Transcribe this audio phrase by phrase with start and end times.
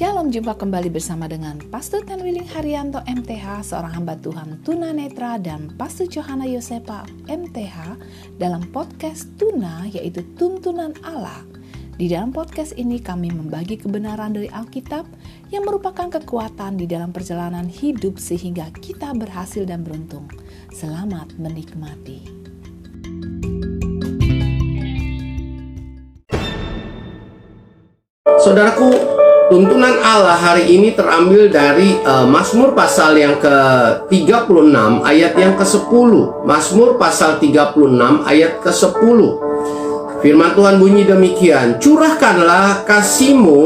[0.00, 5.76] Shalom, jumpa kembali bersama dengan Pastor Tanwiling Haryanto MTH, seorang hamba Tuhan Tuna Netra dan
[5.76, 8.00] Pastor Johanna Yosepa MTH
[8.40, 11.44] dalam podcast Tuna yaitu Tuntunan Allah.
[12.00, 15.04] Di dalam podcast ini kami membagi kebenaran dari Alkitab
[15.52, 20.24] yang merupakan kekuatan di dalam perjalanan hidup sehingga kita berhasil dan beruntung.
[20.72, 22.24] Selamat menikmati.
[28.40, 29.19] Saudaraku,
[29.50, 34.46] Tuntunan Allah hari ini terambil dari uh, Mazmur pasal yang ke-36
[35.02, 36.10] ayat yang ke-10.
[36.46, 39.18] Mazmur pasal 36 ayat ke-10.
[40.22, 43.60] Firman Tuhan bunyi demikian, "Curahkanlah kasihmu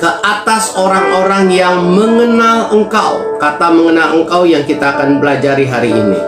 [0.00, 6.20] ke atas orang-orang yang mengenal Engkau." Kata mengenal Engkau yang kita akan pelajari hari ini.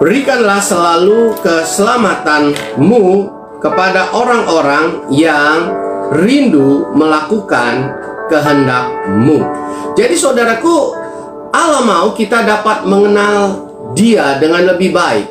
[0.00, 3.04] Berikanlah selalu keselamatanmu
[3.60, 5.84] kepada orang-orang yang
[6.14, 7.90] rindu melakukan
[8.30, 9.42] kehendakmu.
[9.98, 10.94] Jadi saudaraku,
[11.54, 15.26] Allah mau kita dapat mengenal dia dengan lebih baik.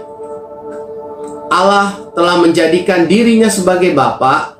[1.51, 4.57] Allah telah menjadikan dirinya sebagai Bapa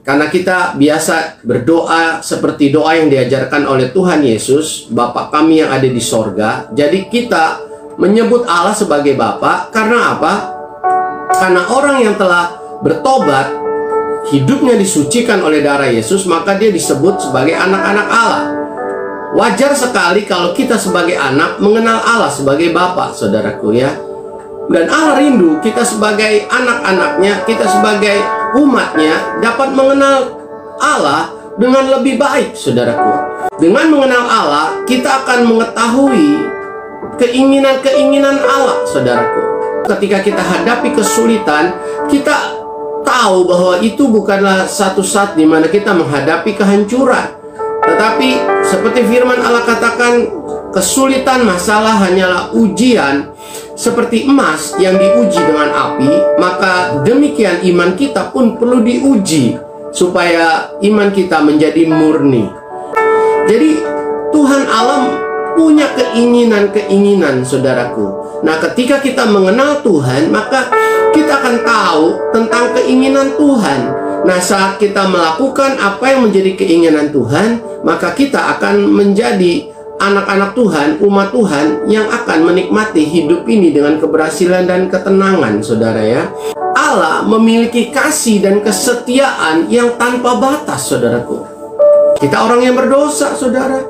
[0.00, 5.86] karena kita biasa berdoa seperti doa yang diajarkan oleh Tuhan Yesus, Bapa kami yang ada
[5.86, 6.68] di sorga.
[6.72, 7.60] Jadi kita
[8.00, 10.32] menyebut Allah sebagai Bapa karena apa?
[11.36, 13.59] Karena orang yang telah bertobat
[14.28, 18.44] hidupnya disucikan oleh darah Yesus, maka dia disebut sebagai anak-anak Allah.
[19.30, 23.94] Wajar sekali kalau kita sebagai anak mengenal Allah sebagai Bapa, saudaraku ya.
[24.70, 28.22] Dan Allah rindu kita sebagai anak-anaknya, kita sebagai
[28.58, 30.34] umatnya dapat mengenal
[30.78, 33.12] Allah dengan lebih baik, saudaraku.
[33.58, 36.28] Dengan mengenal Allah, kita akan mengetahui
[37.18, 39.42] keinginan-keinginan Allah, saudaraku.
[39.90, 41.74] Ketika kita hadapi kesulitan,
[42.06, 42.59] kita
[43.10, 47.34] tahu bahwa itu bukanlah satu saat di mana kita menghadapi kehancuran.
[47.82, 48.30] Tetapi
[48.62, 50.30] seperti firman Allah katakan,
[50.70, 53.34] kesulitan masalah hanyalah ujian
[53.74, 59.58] seperti emas yang diuji dengan api, maka demikian iman kita pun perlu diuji
[59.90, 62.46] supaya iman kita menjadi murni.
[63.50, 63.70] Jadi
[64.30, 65.10] Tuhan Allah
[65.58, 68.06] punya keinginan-keinginan saudaraku.
[68.46, 70.70] Nah, ketika kita mengenal Tuhan, maka
[71.10, 72.04] kita akan tahu
[72.34, 73.80] tentang keinginan Tuhan.
[74.20, 80.88] Nah, saat kita melakukan apa yang menjadi keinginan Tuhan, maka kita akan menjadi anak-anak Tuhan,
[81.00, 86.24] umat Tuhan yang akan menikmati hidup ini dengan keberhasilan dan ketenangan, saudara ya.
[86.76, 91.44] Allah memiliki kasih dan kesetiaan yang tanpa batas, saudaraku.
[92.20, 93.80] Kita orang yang berdosa, saudara.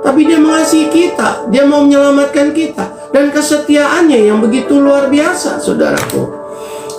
[0.00, 3.10] Tapi dia mengasihi kita, dia mau menyelamatkan kita.
[3.10, 6.39] Dan kesetiaannya yang begitu luar biasa, saudaraku.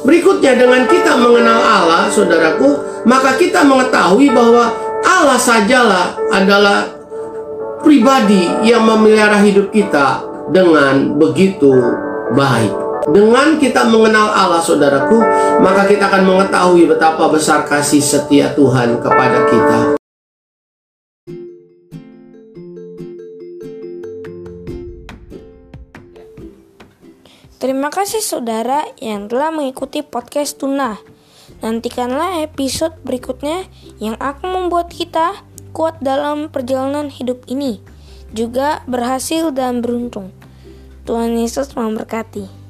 [0.02, 4.74] Berikutnya dengan kita mengenal Allah, saudaraku, maka kita mengetahui bahwa
[5.06, 6.90] Allah sajalah adalah
[7.86, 11.70] pribadi yang memelihara hidup kita dengan begitu
[12.34, 12.74] baik.
[13.14, 15.22] Dengan kita mengenal Allah, saudaraku,
[15.62, 20.01] maka kita akan mengetahui betapa besar kasih setia Tuhan kepada kita.
[27.62, 30.98] Terima kasih saudara yang telah mengikuti podcast Tuna.
[31.62, 33.70] Nantikanlah episode berikutnya
[34.02, 37.78] yang akan membuat kita kuat dalam perjalanan hidup ini,
[38.34, 40.34] juga berhasil dan beruntung.
[41.06, 42.61] Tuhan Yesus memberkati.